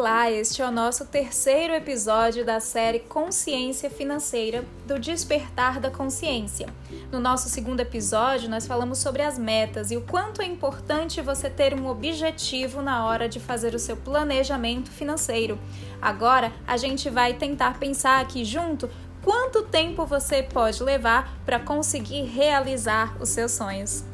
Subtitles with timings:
[0.00, 6.68] Olá, este é o nosso terceiro episódio da série Consciência Financeira do Despertar da Consciência.
[7.12, 11.50] No nosso segundo episódio, nós falamos sobre as metas e o quanto é importante você
[11.50, 15.58] ter um objetivo na hora de fazer o seu planejamento financeiro.
[16.00, 18.88] Agora, a gente vai tentar pensar aqui junto
[19.22, 24.09] quanto tempo você pode levar para conseguir realizar os seus sonhos.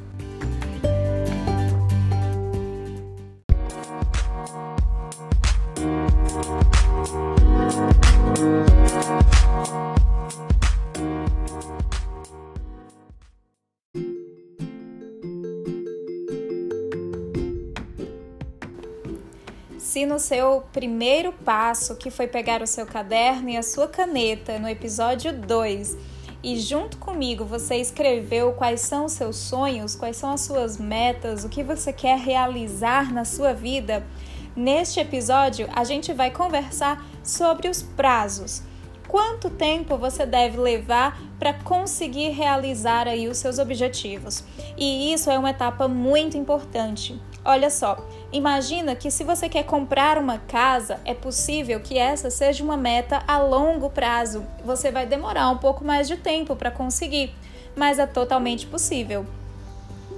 [19.79, 24.59] Se no seu primeiro passo, que foi pegar o seu caderno e a sua caneta
[24.59, 25.97] no episódio 2,
[26.43, 31.45] e junto comigo você escreveu quais são os seus sonhos, quais são as suas metas,
[31.45, 34.07] o que você quer realizar na sua vida,
[34.55, 38.63] neste episódio a gente vai conversar sobre os prazos.
[39.07, 44.43] Quanto tempo você deve levar para conseguir realizar aí os seus objetivos?
[44.77, 47.21] E isso é uma etapa muito importante.
[47.49, 47.97] Olha só,
[48.33, 53.23] imagina que se você quer comprar uma casa, é possível que essa seja uma meta
[53.25, 54.45] a longo prazo.
[54.65, 57.33] Você vai demorar um pouco mais de tempo para conseguir,
[57.77, 59.25] mas é totalmente possível.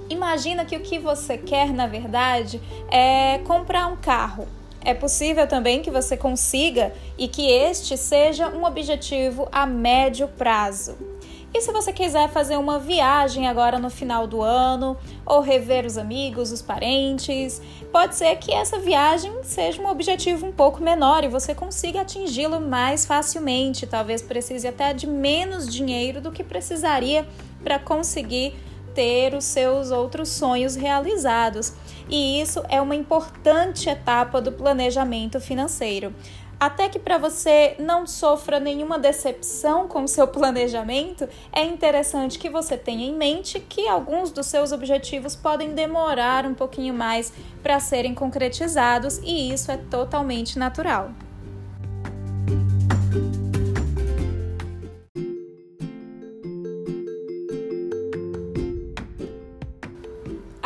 [0.09, 4.47] Imagina que o que você quer, na verdade, é comprar um carro.
[4.83, 10.97] É possível também que você consiga e que este seja um objetivo a médio prazo.
[11.51, 15.97] E se você quiser fazer uma viagem agora no final do ano, ou rever os
[15.97, 17.59] amigos, os parentes,
[17.91, 22.61] pode ser que essa viagem seja um objetivo um pouco menor e você consiga atingi-lo
[22.61, 23.87] mais facilmente.
[23.87, 27.27] Talvez precise até de menos dinheiro do que precisaria
[27.63, 28.53] para conseguir
[28.93, 31.73] ter os seus outros sonhos realizados.
[32.07, 36.13] E isso é uma importante etapa do planejamento financeiro
[36.59, 42.49] até que para você não sofra nenhuma decepção com o seu planejamento, é interessante que
[42.49, 47.31] você tenha em mente que alguns dos seus objetivos podem demorar um pouquinho mais
[47.63, 51.11] para serem concretizados e isso é totalmente natural.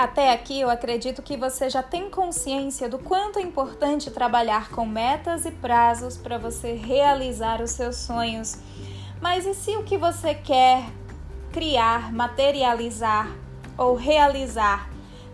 [0.03, 4.85] Até aqui, eu acredito que você já tem consciência do quanto é importante trabalhar com
[4.85, 8.57] metas e prazos para você realizar os seus sonhos.
[9.21, 10.83] Mas e se o que você quer
[11.53, 13.31] criar, materializar
[13.77, 14.89] ou realizar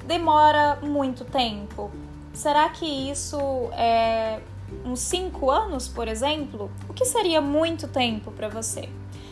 [0.06, 1.90] demora muito tempo?
[2.32, 3.40] Será que isso
[3.74, 4.40] é
[4.86, 6.70] uns 5 anos, por exemplo?
[6.88, 8.88] O que seria muito tempo para você?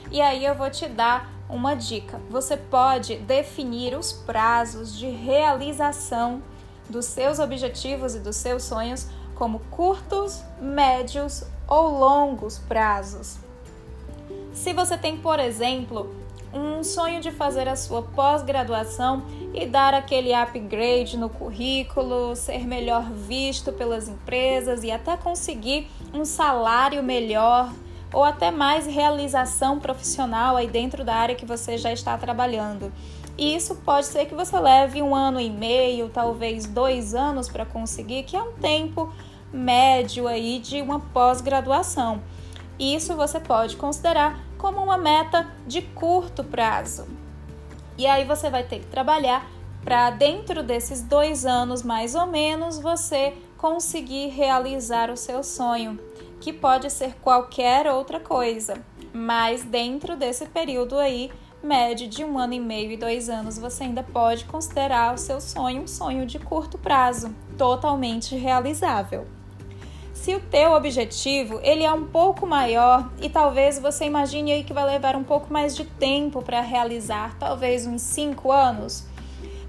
[0.10, 6.42] E aí eu vou te dar uma dica: você pode definir os prazos de realização
[6.90, 13.38] dos seus objetivos e dos seus sonhos como curtos, médios ou longos prazos.
[14.54, 16.16] Se você tem, por exemplo,
[16.52, 23.12] um sonho de fazer a sua pós-graduação e dar aquele upgrade no currículo, ser melhor
[23.12, 27.72] visto pelas empresas e até conseguir um salário melhor
[28.14, 32.92] ou até mais realização profissional aí dentro da área que você já está trabalhando.
[33.38, 37.66] E isso pode ser que você leve um ano e meio, talvez dois anos para
[37.66, 39.14] conseguir, que é um tempo
[39.54, 42.22] médio aí de uma pós-graduação.
[42.80, 47.08] Isso você pode considerar como uma meta de curto prazo.
[47.98, 49.46] E aí você vai ter que trabalhar
[49.84, 56.00] para dentro desses dois anos mais ou menos você conseguir realizar o seu sonho
[56.40, 58.84] que pode ser qualquer outra coisa,
[59.14, 61.32] mas dentro desse período aí,
[61.64, 65.42] médio de um ano e meio e dois anos, você ainda pode considerar o seu
[65.42, 69.26] sonho um sonho de curto prazo, totalmente realizável.
[70.14, 74.74] Se o teu objetivo ele é um pouco maior e talvez você imagine aí que
[74.74, 79.06] vai levar um pouco mais de tempo para realizar, talvez uns 5 anos,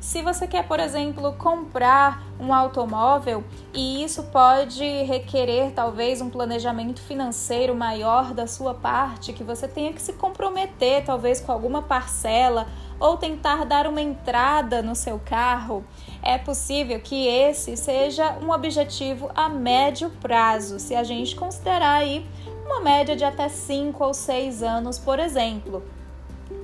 [0.00, 3.42] se você quer, por exemplo, comprar um automóvel
[3.74, 9.92] e isso pode requerer talvez um planejamento financeiro maior da sua parte, que você tenha
[9.92, 12.68] que se comprometer talvez com alguma parcela
[13.00, 15.84] ou tentar dar uma entrada no seu carro,
[16.22, 22.24] é possível que esse seja um objetivo a médio prazo, se a gente considerar aí
[22.64, 25.82] uma média de até 5 ou 6 anos, por exemplo.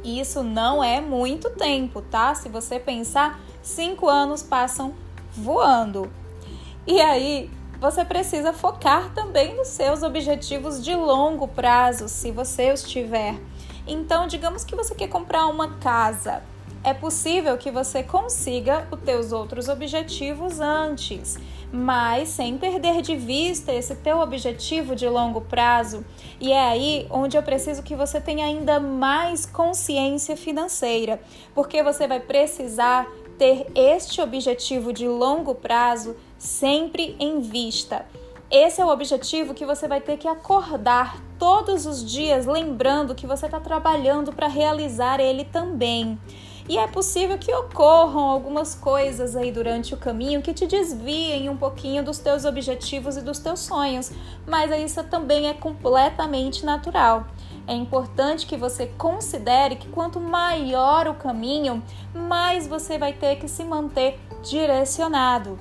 [0.04, 2.34] Isso não é muito tempo, tá?
[2.34, 4.94] Se você pensar, cinco anos passam
[5.32, 6.12] voando.
[6.86, 12.82] E aí, você precisa focar também nos seus objetivos de longo prazo, se você os
[12.82, 13.40] tiver.
[13.86, 16.42] Então, digamos que você quer comprar uma casa
[16.84, 21.38] é possível que você consiga os teus outros objetivos antes,
[21.72, 26.04] mas sem perder de vista esse teu objetivo de longo prazo.
[26.38, 31.20] E é aí onde eu preciso que você tenha ainda mais consciência financeira,
[31.54, 33.08] porque você vai precisar
[33.38, 38.04] ter este objetivo de longo prazo sempre em vista.
[38.50, 43.26] Esse é o objetivo que você vai ter que acordar todos os dias, lembrando que
[43.26, 46.18] você está trabalhando para realizar ele também.
[46.66, 51.56] E é possível que ocorram algumas coisas aí durante o caminho que te desviem um
[51.56, 54.10] pouquinho dos teus objetivos e dos teus sonhos,
[54.46, 57.26] mas isso também é completamente natural.
[57.66, 61.82] É importante que você considere que quanto maior o caminho,
[62.14, 65.58] mais você vai ter que se manter direcionado.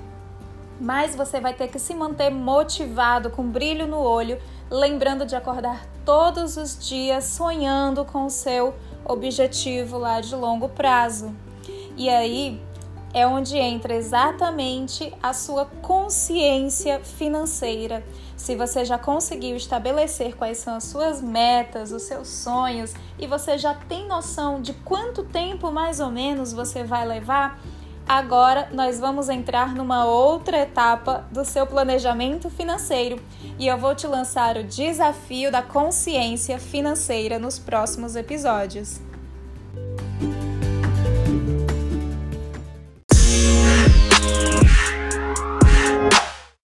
[0.79, 4.37] Mais você vai ter que se manter motivado, com brilho no olho,
[4.69, 8.73] lembrando de acordar todos os dias sonhando com o seu
[9.05, 11.35] objetivo lá de longo prazo.
[11.95, 12.61] E aí
[13.13, 18.03] é onde entra exatamente a sua consciência financeira.
[18.35, 23.57] Se você já conseguiu estabelecer quais são as suas metas, os seus sonhos e você
[23.57, 27.61] já tem noção de quanto tempo mais ou menos você vai levar,
[28.07, 33.19] agora nós vamos entrar numa outra etapa do seu planejamento financeiro
[33.57, 38.99] e eu vou te lançar o desafio da consciência financeira nos próximos episódios.